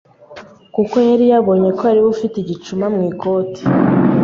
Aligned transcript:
Kuko 0.75 0.95
yari 1.09 1.25
yabonye 1.31 1.69
ko 1.77 1.83
ariwe 1.91 2.07
ufite 2.15 2.35
igicuma 2.39 2.85
mwikoti 2.95 3.63